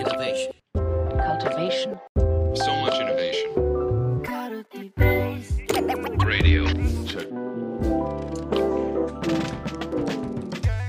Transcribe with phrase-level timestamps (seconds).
[0.00, 0.52] Innovation.
[1.18, 1.98] cultivation,
[2.54, 3.52] So much innovation.
[6.24, 6.64] Radio.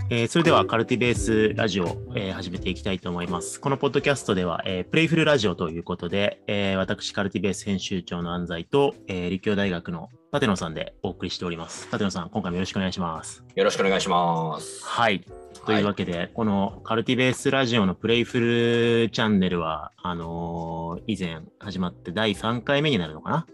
[0.09, 3.59] えーそれではカルティベースラジオ、えー始めていきたいと思います。
[3.59, 11.89] このポッドキャストでは、えープレイフルラジオということで、えー私、カルティベース編集長の安西と、えー立教大学の立野さんでお送りしております。
[11.91, 13.43] 立野さん、今回もよろしくお願いします。
[13.55, 14.85] よろしくお願いします。
[14.85, 15.25] はい。
[15.65, 23.45] というわけで、このカルティベースラジオのプレイフルチャンネルは、あのー以前始まって第3回目になるのかな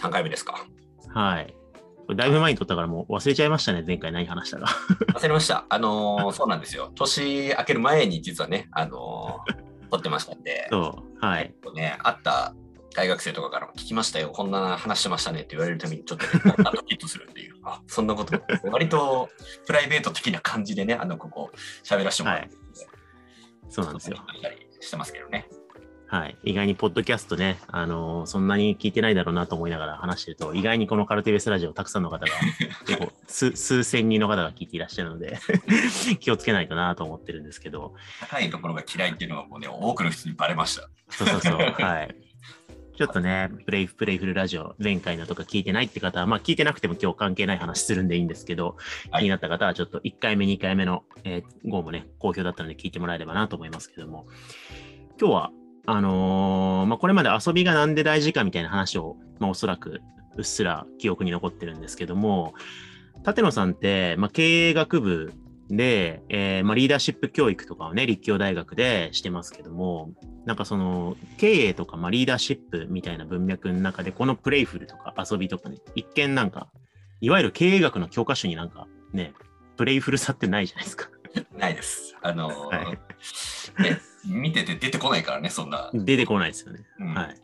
[0.00, 0.64] ？3回目ですか。
[1.08, 1.54] はい。
[2.06, 4.66] これだいぶ前に撮ったからもう忘れちゃいましたね、前回何話したか。
[5.14, 5.66] 忘れました。
[5.68, 6.92] あのー そうなんですよ。
[6.94, 11.24] 年明ける前に実はね、あのー撮ってましたんで、 そう。
[11.24, 11.52] はい。
[11.74, 12.54] ね、会った
[12.94, 14.30] 大学生とかからも聞きましたよ。
[14.30, 17.54] こんな話してましたねって言われるためにちょっとね、あとヒットするっていう。
[17.64, 19.28] あ、そんなこと、割と
[19.66, 21.50] プライベート的な感じでね、あの、ここ
[21.84, 22.88] 喋らせてもらってるんで、
[23.68, 24.16] そうなんですよ。
[24.26, 25.48] 話してますけどね。
[26.10, 26.36] はい。
[26.42, 32.32] 意外にポッドキャストね、あのーそんなに聞いてないだろうなと思いながら話してると、意外にこのカルティベースラジオたくさんの方が、
[32.84, 35.38] 結構数数千人の方が聞いていらっしゃるので、
[36.18, 40.88] 気をつけないとなと思ってるんですけど、高いところが嫌いっていうのはもうね、多くの人にバレました。
[41.10, 42.29] そうそうそう、はい。
[43.00, 48.76] ちょっとね、プレイプレイフルラジオ、前回のとか聞いてないって方は、まあ聞いてなくても今日関係ない話するんでいいんですけど、
[49.10, 49.22] はい。
[49.22, 54.26] 気になった方はちょっと1回目、2回目の、えー号もね、好評だったので聞いてもらえればなと思いますけども、
[55.18, 55.50] 今日は、
[55.86, 60.02] あのーまあこれまで遊びがなんで大事かみたいな話を、まあおそらく
[60.36, 62.52] うっすら記憶に残ってるんですけども、
[63.26, 65.32] 立野さんって、まあ、経営学部
[65.70, 70.10] で、えーまあ、リーダーシップ教育とかをね、立教大学でしてますけども、
[70.44, 76.68] なんかその、経営とか、まあ、リーダーシップみたいな文脈の中で、このプレイフルとか遊びとかね、一見なんか、
[77.20, 79.32] いわゆる経営学の教科書になんかね、
[79.76, 81.08] プレイフルさってないじゃないですか。
[81.56, 82.16] ないです。
[82.22, 82.98] あのーはい
[83.82, 85.90] ね、見てて出てこないからね、そんな。
[85.94, 86.80] 出てこないですよね。
[86.98, 87.36] うんはい。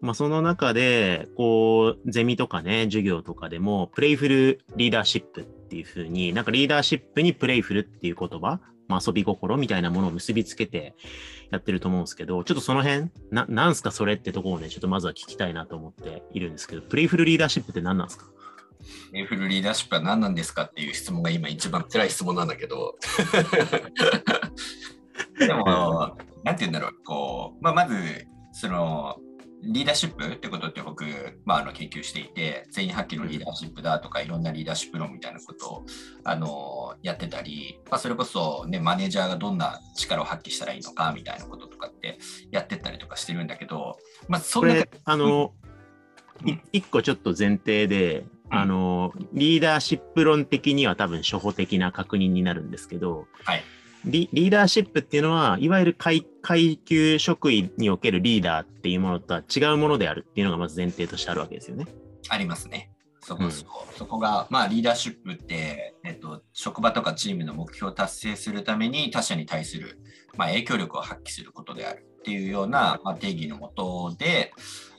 [0.00, 8.58] まあ、その中で、こう、ゼミとかね、授業とかでも、プレイフルリーダーシップっていう風に、なんかリーダーシップにプレイフルっていう言葉、
[8.88, 10.94] まあ、遊び心みたいなものを結びつけて
[11.50, 18.24] やってると思うんですけど、ちょっとその辺、な、なんすかそれってところをね、ちょっとまずは聞きたいなと思っているんですけど、プレイフルリーダーシップって何なんですか？
[19.12, 22.94] エイフルリーダーシップは何なんですかっていう質問が今一番辛い質問なんだけど。
[25.38, 27.94] でも、なんて言うんだろう、こう、まあ、まず、
[28.52, 29.18] その、
[29.62, 31.04] リーダーシップってことって僕、
[31.44, 35.86] まあ、あの研究していて、全員発揮のリーダーシップだとか、いろんなリーダーシップ論みたいなことを
[36.24, 42.18] あのやってたり、まあ、それこそ、ね、マネージャーがどんな力を発揮したらいいのかみたいなこととかって
[42.50, 43.98] やってったりとかしてるんだけど、
[44.28, 45.52] まあ、それ、あの、
[46.44, 53.62] い一個ちょっと前提で、あの、リーダーシップ論的には多分初歩的な確認になるんですけど、はい
[54.08, 61.86] リリーダーシップっていうのは、いわゆる階階級職員におけるリーダーっていうものとは違うものであるっていうのがまず前提としてあるわけですよね。
[62.28, 62.90] ありますね。
[63.20, 69.98] そうんこそこ,、そこが、まあ、リーダーシップって、えっと、職場とかチームの目標を達成するために他者に対する、
[70.38, 74.52] まあ、影響力を発揮することであるっていうような、まあ、定義のもとで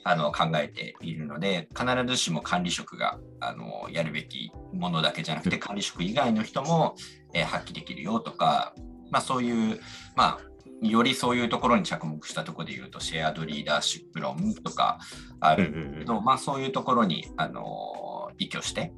[0.04, 6.94] あの考えているので、必ずしも管理職があのやるべきものだけじゃなくて、管理職以外の人も、
[7.34, 8.74] えー発揮できるよとか、
[9.10, 9.80] まあ、そういう、
[10.16, 14.98] まあ、よりそういうところに着目したところで言うと、シェアードリーダーシップ論とか
[15.40, 18.92] あるうんうんうんと、まあ、そういうところに、あの依拠して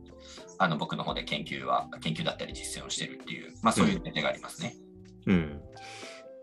[0.59, 4.77] あの僕の方で研究は研究だったり実践をしてるっていう、まあ、そういう手がありますね。
[5.27, 5.61] うん。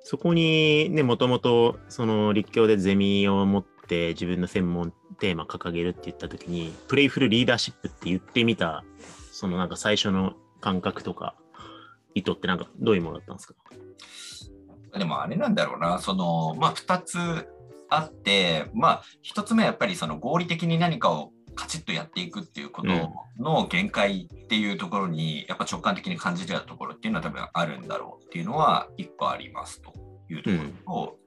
[0.04, 8.84] そこにね、もともと、その立教でゼミを持って自分の専門テーマ掲げるって言ったときに、プレイフルリーダーシップって言ってみた、
[9.32, 11.36] そのなんか最初の感覚とか、
[12.16, 13.56] 意図ってなんかどういうものだったんですか？
[14.98, 17.18] でもあれなんだろうな、そのまあ、2つ
[17.90, 22.88] あって、まあ、1つ目はやっぱりその合理的に何かをカチッとやっていくっていうこと
[23.38, 29.94] の限界っていうところに、やっぱ直感的に感じてたところっていうのは多分あるんだろうっていうのは1個ありますと
[30.30, 30.56] いうとこ
[30.88, 31.18] ろ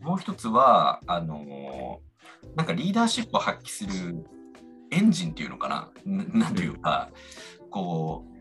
[0.00, 2.00] と、もう一つは、あの
[2.56, 4.24] なんかリーダーシップを発揮する
[4.90, 7.10] エンジンっていうのかな、なんていうか、
[7.70, 8.33] こう、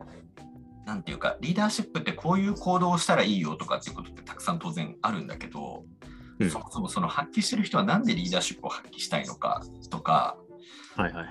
[0.86, 5.86] なんていうか、リーダーシップってこういう行動をしたらいいよとかっていうことってたくさん当然あるんだけど、
[6.40, 10.36] うんそもそもその発揮してる人はなんでリーダーシップを発揮したいのかとか、
[10.96, 11.28] はいはいはい。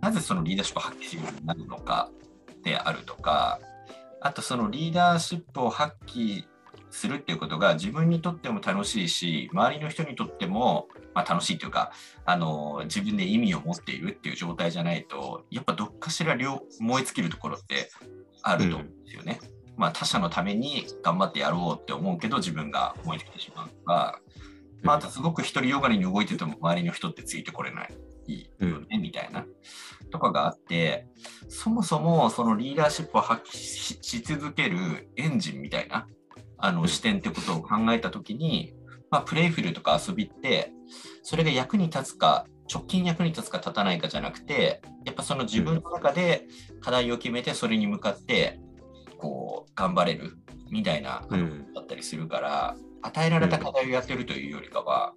[0.00, 2.10] なぜそのリーダーシップを発揮するようになるのか
[2.64, 3.60] であるとか、
[4.20, 6.44] あとそのリーダーシップを発揮
[6.92, 11.92] するっていうことが自分にとっても楽しいし、周りの人にとっても、まあ、楽しいというか
[12.24, 17.90] あの、自分で意味を持っているっていう状態じゃないと、やっぱどっかしら両燃え尽きるところって
[18.42, 19.40] あると思うんですよね。
[19.76, 24.20] まあ、他者のために頑張ってやろうって思うけど自分が燃えてきてしまうとか、
[24.82, 27.94] まあ、あとすごく独りよがりに動いてても周りの人ってついてこれない
[28.60, 29.46] よね、みたいな
[30.10, 31.06] とかがあって
[31.48, 36.06] そもそもそのリーダーシップを発揮しし続けるエンジンみたいな
[36.62, 38.72] あの視点ってことを考えた時に、
[39.10, 40.72] まあ、プレイフルとか遊びって
[41.22, 46.46] それが役に立つか直近役に立つか立たないかじゃなくてやっぱその自分の中で
[46.80, 48.58] 課題を決めてそれに向かって
[49.18, 50.38] こう頑張れる
[50.72, 51.72] みたいなうん。
[51.74, 55.12] だったりするから、与えられた課題をやってるというよりかは、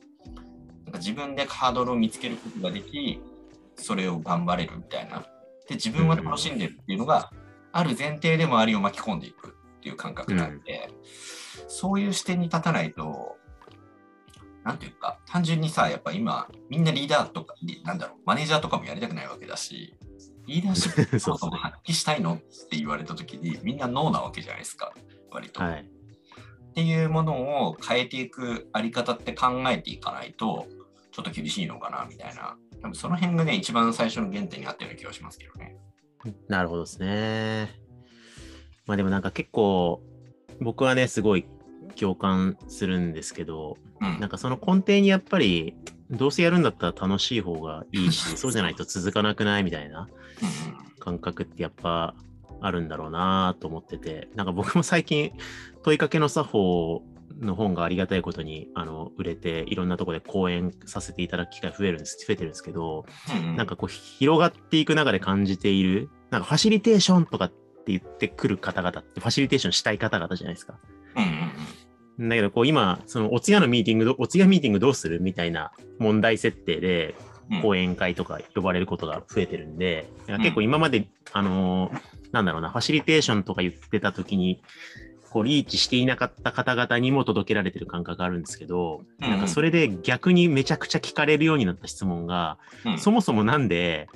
[0.84, 3.22] なんか自分でハードルを見つけることができ
[3.78, 5.26] それを頑張れるみたいな。
[5.68, 7.32] で自分は楽しんでるっていうのが
[7.72, 9.56] ある前提で周りを巻き込んでいく
[9.86, 10.90] っていう感覚なんで、
[11.68, 13.38] そういう視点に立たないと
[14.64, 19.96] なんていうか単純にさやっぱ今みんなリーダーとかリなんだろうマネージャーとかもやりたくないわけだし
[20.48, 22.38] リーダーシップ そも発揮したいのっ
[22.70, 24.94] て言われた時にみんなノーなわけじゃないですか
[25.30, 25.64] 割と。
[25.64, 25.82] はい。
[25.82, 30.68] っていうものを変えていくあり方って考えていかないと
[31.12, 35.78] ちょっと厳しいのかなみたいな多分その辺がね一番最初の原点にあったような気がしますけどね。
[36.50, 37.85] なるほどですね。
[38.86, 40.02] まあでもなんか結構、
[40.62, 41.46] 僕はね、すごい
[41.96, 44.20] 共感するんですけど、うん。
[44.20, 45.76] なんかその根底にやっぱり、
[46.12, 52.16] どうせやるんだったら楽しい方がいいし、そうじゃないと続かなくないみたいなうん感覚ってやっぱ
[52.62, 55.32] あるんだろうなと思ってて、なんか僕も最近、
[55.84, 57.04] 問いかけの作法
[57.40, 63.56] の本がありがたいことにあの売れて、いろんなところで講演させていただく機会増えるんです、増えてるんですけど、うんうん。
[63.56, 67.54] なんかこう広がっていく中で感じている、なんかファシリテーションとかっ
[67.86, 70.76] て言ってくる方々って、ファシリテーションしたい方々じゃないですか。
[72.18, 77.16] だけど、こう今、そのお通夜のミーティングど、お通夜ミーティングどうするみたいな問題設定で、
[77.52, 77.62] うん。
[77.62, 80.10] 講演会とか呼ばれることが増えてるんで、
[80.40, 82.02] 結構今まで、あのー
[82.32, 84.62] なんだろうな、ファシリテーションとか言ってた時に、
[85.30, 89.30] こうリーチしていなかった方々にも届けられてる感覚があるんですけど、うん。
[89.30, 93.00] なんかそれで逆にめちゃくちゃ聞かれるようになった質問が、うん。
[93.00, 94.10] そもそもなんで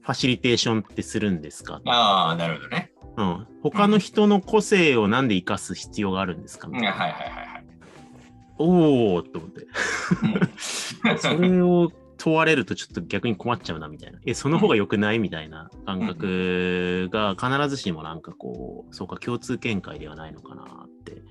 [0.00, 2.89] ファシリテーションってするんですか、ああなるほどね。
[3.20, 6.68] うん、他の人の個性をなんで生かす必要があるんですか？
[6.68, 7.64] うんみたいなはいはいはいはい。
[8.58, 9.66] おーっと思って。
[11.04, 14.18] うん それを問われるとちょっと逆に困っちゃうなみたいな。
[14.26, 21.22] え、その方が良くないみたいな感覚が必ずしもなんかこう、そうか共通見解ではないのかなって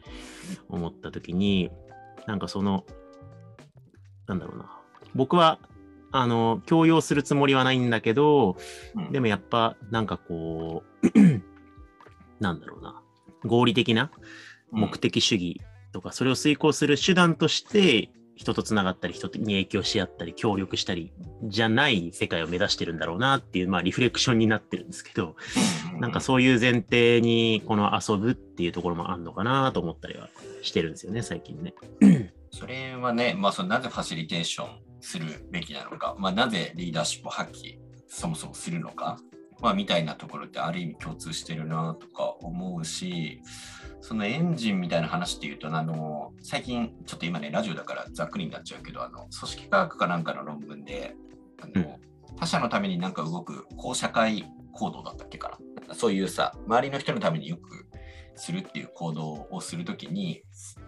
[0.68, 1.70] 思った時に、
[2.26, 2.86] なんかその、
[4.26, 4.72] なんだろうな。
[5.14, 5.60] 僕は、
[6.12, 8.58] あの、強要するつもりはないんだけど、
[8.96, 11.08] うんでもやっぱなんかこう、
[12.40, 13.02] なんだろうな。
[13.46, 14.12] 合理的な
[14.72, 21.12] 目的主義とか、それを遂行する手段として、人とつながったり、人に影響し合ったり、協力したり、
[21.44, 25.36] じゃない世界を目指してるんだろうなっていう、まあ、リフレクションになってるんですけど、
[25.98, 30.30] うなんかそういう前提に、この遊ぶっていうところもあるのかなと思ったりは
[30.62, 31.74] してるんですよね、最近ね。
[32.52, 34.70] それはね、まあ、そのなぜファシリテーション
[35.02, 37.78] するべきなのか、まあ、なぜリーダーシップを発揮
[38.08, 39.20] そもそもするのか、
[39.62, 43.42] まあ、みたいなところってある意味共通してるなとか思うし、
[44.02, 51.16] そのエンジンみたいな話っていうと、あの最近、ちょっと今ね、ラジオだからざっくりになっちゃうけど、あの組織科学かなんかの論文で、
[51.62, 52.00] あの
[52.38, 55.96] 他者のためになんか動く公社会行動だったっけかな。
[55.96, 57.88] そういうさ、周りの人のためによく
[58.36, 60.42] するっていう行動をするときに、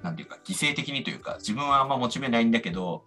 [0.03, 3.03] なんていうか、犠牲的にというか、自分はあんまモチベないんだけど、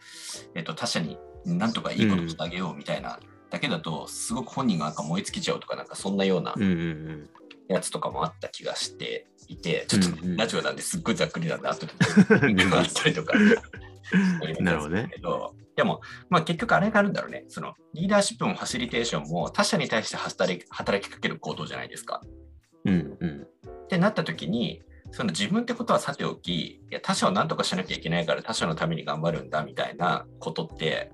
[0.54, 3.18] えっと、他者になんとかいいことしてあげようみたいな、
[3.54, 6.54] だけだと、すごく本人がなんか燃え尽きちゃうとか、なんかそんなような。
[7.68, 11.92] やつとかもあった気がしていて、ちょっとラジオなんですっごいざっくりなんだ、後で
[12.48, 13.32] リンクがあったりとか。
[14.60, 15.10] なるほどね
[15.76, 17.44] でも、まあ、結局あれがあるんだろうね。
[17.48, 22.20] そのリーダーシップもファシリテーションも他者に対して働き働きかける行動じゃないですか。
[22.84, 23.46] うんうん。
[23.84, 31.10] ってなった時にその自分ってことはさておきいや他者を何とかしなきゃいけないから他者のために頑張るんだみたいなことって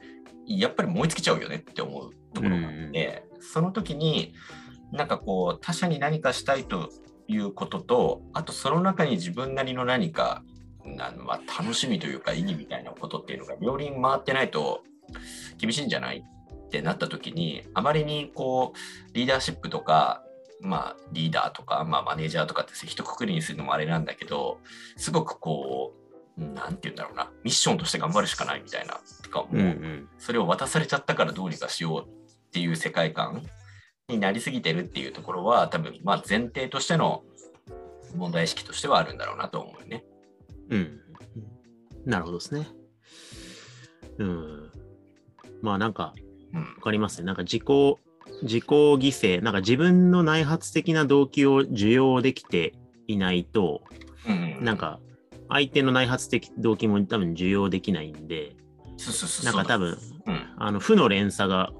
[0.58, 4.34] やっぱり燃え尽きちゃうよねって思うところがあって、その時に
[4.92, 6.90] なんかこう他者に何かしたいと
[7.28, 10.42] いうこととあとその中に自分なりの何か
[10.84, 14.82] なまあ、楽しみというか意義みたいなことっていうのが両輪回ってないと
[15.58, 16.24] 厳しいんじゃない？
[16.24, 20.24] ってなった時にあまりにこうリーダーシップとか
[20.62, 24.58] まあ、リーダーとか、まあ、マネージャーとかって一括りにするのもあれなんだけど
[24.96, 25.99] すごくこう
[26.40, 30.08] なんて言うんだろうなミッションとして頑張るしかないみたいなとかも、うんうん。
[30.18, 33.42] それを渡されちゃったからどうにかしようっていう世界観
[34.08, 37.22] になりすぎてるっていうところは多分まあ前提としての
[38.16, 40.04] 問題意識としてはあるんだろうなと思うよね。
[40.70, 41.00] うん。
[42.06, 42.68] なるほどですね。
[44.18, 44.72] うん。
[45.62, 46.14] まあなんか、
[46.52, 47.26] うんわかりますね。
[47.26, 47.62] なんか自己、
[48.42, 52.72] 自己犠牲、なんか自分の内発的な動機を受容できて
[53.06, 53.82] いないと、
[54.26, 54.64] うんうん。
[54.64, 54.98] なんか、
[55.50, 58.56] 相手の内発的動機も多分受容できないんで、
[58.96, 59.44] そうそうそう。
[59.46, 60.46] なんか多分、うん。
[60.56, 61.70] あの負の連鎖が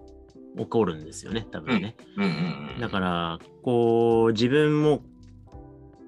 [0.57, 1.95] 起こるんですよね、多分ね。
[2.17, 2.31] うんうん
[2.75, 2.81] うん。
[2.81, 5.03] だから、こう、自分も、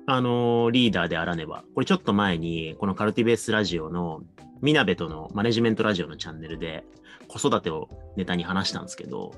[0.04, 4.22] あのリーダーであらねば、これちょっと前に、このカルティベースラジオの、
[4.60, 6.84] みなべとのマネジメントラジオのチャンネルで、
[7.28, 9.32] 子育てをネタに話したんですけど。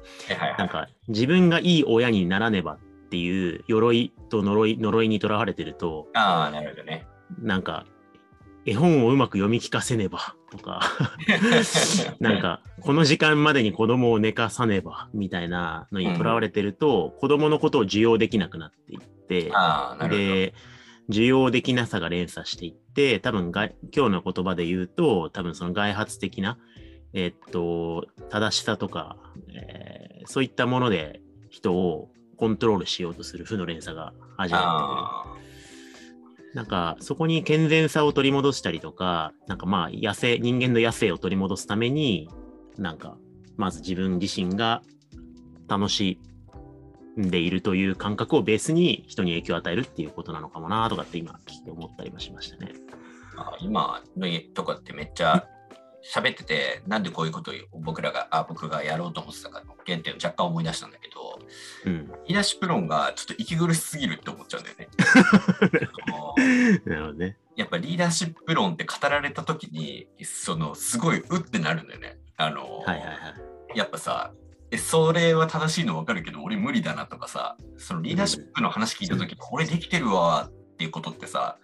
[0.58, 2.78] なんか、自分がいい親にならねばっ
[3.10, 7.06] ていう鎧と呪い、呪いにとらわれてると、ああ、なるほどね。
[7.38, 7.84] なんか、
[8.66, 10.80] 絵本をうまく読み聞かせねばとか、
[12.21, 19.50] なんか、この時間までに子供を寝かさねばみたいなのにとらわれてると、子供のことを受容できなくなっていって。
[20.09, 20.54] で、
[21.09, 26.59] 受容できなさが連鎖していって、多分が今日の言葉で言うと、多分その外発的な、
[27.12, 29.16] えっと、正しさとか、
[29.52, 35.33] えーそういったもので人をコントロールしようとする負の連鎖が始まってくる。
[36.54, 42.28] なんか、そこに健全さを取り戻したりとか、なんかまあ、野生、人間の野生を取り戻すために、
[42.78, 43.16] なんか、
[43.56, 44.82] まず自分自身が
[45.68, 46.20] 楽し
[47.18, 52.73] んでいるという感覚をベースに人に影響を与えるっていうことなのかもなとかって今聞いて思ったりもしましたね。
[53.37, 55.49] あ今のとかってめっちゃ
[56.04, 61.13] 喋ってて、なんでこういうことを僕らが、あ僕がやろうと思ってたかの原点を若干思い出したんだけど、
[61.86, 62.06] うん。
[62.06, 64.88] 言い出しプロンがちょっと息苦しすぎるって思っちゃうんだよね。
[66.84, 67.36] なるほどね。
[67.56, 72.18] やっぱリーダーシップ論って語られた時にそのすごいうってなるんだよね。
[72.36, 73.14] あの、はいはいは
[73.74, 73.78] い。
[73.78, 74.32] やっぱさ
[74.70, 81.58] えそれは正しいの分かるけど俺無理だなとかさそのリーダーシップの話聞いた時に俺できてるわっていうことってさ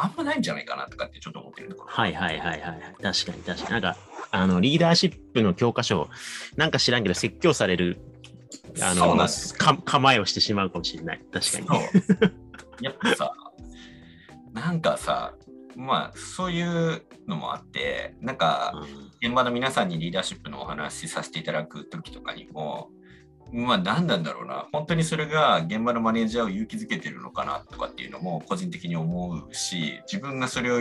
[0.00, 1.88] あんまないんじゃないかなとかってちょっと思ってるところ。
[1.90, 2.80] はいはいはいはい。
[3.02, 3.70] 確かに確かに。
[3.70, 3.96] なんか、
[4.30, 6.08] あの、リーダーシップの教科書、
[6.56, 7.98] なんか知らんけど説教される、
[8.82, 9.16] あの
[9.84, 11.20] 構えをしてしまうかもしれない。
[11.32, 11.80] 確かに。
[12.80, 13.32] やっぱさ
[14.52, 15.34] なんかさ
[15.76, 18.74] まあそういうのもあってなんか
[19.22, 22.90] 現場の皆さんにリーダーシップのお話しさせていただく時とかにも
[23.52, 24.66] まあ何なんだろうな。
[24.72, 30.80] 本当にそれが現場のマネージャーを勇気づけてるのかなとかっていうのも個人的に思うし自分がそれを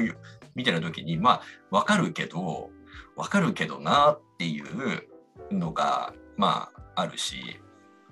[0.55, 1.41] 見てる時にまあ
[1.71, 2.69] 分かるけど
[3.15, 5.03] 分かるけどなっていう
[5.51, 7.59] のがまああるし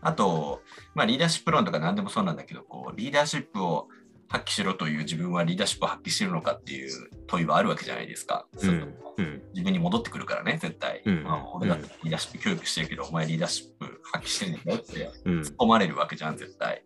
[0.06, 0.62] あと、
[0.94, 3.88] まあ、リーダーシップ論とか何でもそうなんだけどこうリーダーシップを
[4.28, 6.92] 発揮しろという自分はリーダーシップを発揮してるのかっていう
[7.26, 8.46] 問いはあるわけじゃないですか。
[8.62, 8.96] うん。
[9.18, 9.42] うん。
[9.54, 11.02] 自分に戻ってくるからね、絶対。
[11.06, 15.40] うんまあ、俺だってリーダーシップ教育してるけど、お前リーダーシップ発揮してんねんよってうん。
[15.42, 16.84] 突っ込まれるわけじゃん、絶対。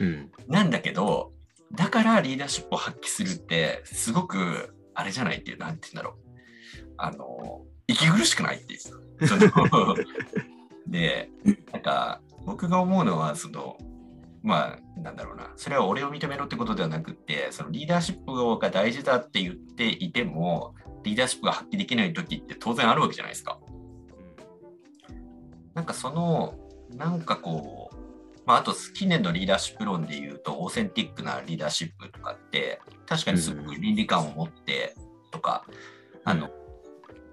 [0.00, 0.30] うん。
[0.48, 1.32] なんだけど、
[1.72, 6.94] だからリーダーシップを発揮するって、すごく、あれじゃないっていう、なんて言うんだろう。
[6.96, 8.80] あの、息苦しくないっていう。
[10.86, 11.30] で、
[11.72, 13.76] なんか、僕が思うのは、その、
[14.42, 23.58] まあ、なんだろうな、それは俺を認めろってことではなくって、そのリーダーシップが大事だって言っていても、リーダーシップが発揮できない時って当然あるわけじゃないですか。
[25.74, 26.54] なんかその、
[26.96, 27.96] なんかこう、
[28.44, 34.96] まあ、あと近年のリーダーシップ論で言うと、オーセンティックなリーダーシップとかって、確かにすごく倫理観を持って
[35.30, 35.64] とか、
[36.24, 36.50] あの、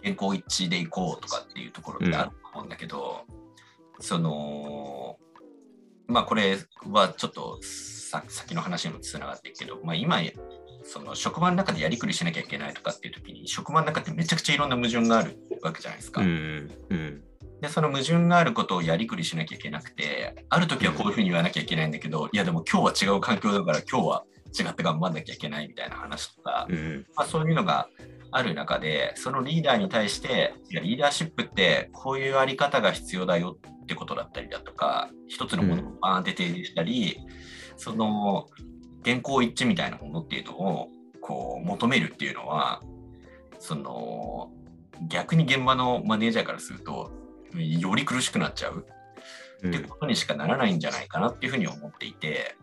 [0.03, 3.25] 健康一致でいこうとかっていうところってあると思うんだけど、
[3.99, 4.78] その、
[6.09, 6.57] まあこれ
[6.91, 10.17] はちょっとさ先の話にもつながっていくけど、まあ今、
[10.83, 16.21] その職場の中でやりくりしなきゃいけないとかっていう時に、職場の中ってめちゃくちゃいろんな矛盾があるわけじゃないですか。
[16.21, 16.71] うん。
[16.89, 17.23] うん。
[17.61, 24.23] で、その矛盾があることをやりくりしなきゃいけなくて、ある時はこういうふうに言わなきゃいけないんだけど、いやでも今日は違う環境だから今日は
[24.57, 27.05] 違って頑張んなきゃいけないみたいな話とか、うん。
[27.15, 27.87] まあ、そういうのが
[28.31, 37.19] ある中で、そのリーダーに対して、いやリーダーシップってこういうあり方が必要だよってことだったりだとか、一つのものをバーンって提示したり、
[37.77, 38.47] その
[39.03, 40.89] 原稿一致みたいなものっていうのを
[41.21, 42.81] こう求めるっていうのは、
[43.59, 44.51] その
[45.07, 47.11] 逆に現場のマネージャーからすると、
[47.55, 48.85] より苦しくなっちゃう
[49.67, 52.55] ってことにしかならないんじゃないかなっていうふうに思っていて、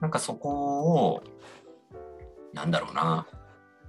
[0.00, 1.22] なんかそこを、
[2.52, 3.26] なんだろうな、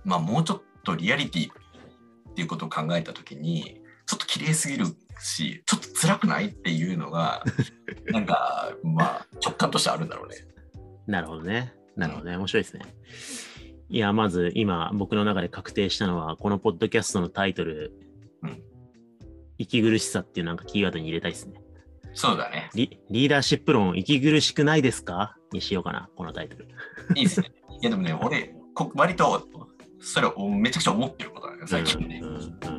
[0.04, 4.86] まあもうちょっとリアリティっていうことを考えたときに、ちょっと綺麗すぎる
[5.20, 7.44] し、ちょっと辛くないっていうのが、
[8.12, 10.36] なんかまあ直感としてあるんだろうね。
[11.08, 11.74] なるほどね。
[11.96, 12.38] なるほどね。
[12.38, 12.82] 面白いですね。
[13.90, 17.92] いや、まず今、僕の中で確定したのは、このポッドキャストのタイトル、
[18.44, 18.64] うん
[19.62, 21.62] 息苦しさっていうなんかキーワードに入れたいですね。
[22.14, 22.70] そうだね。
[22.76, 25.36] リリーダーシップ論、息苦しくないですか？
[25.52, 26.68] にしようかな、このタイトル。
[27.16, 27.52] いいですね。
[27.82, 29.46] いやでもね、俺、こ割と
[30.02, 32.20] それをめちゃくちゃ思ってることだね、最近ね。
[32.22, 32.70] うんう